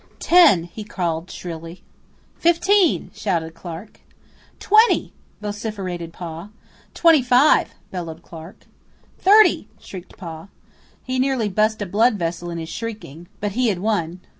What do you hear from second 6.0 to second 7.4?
Pa. "Twenty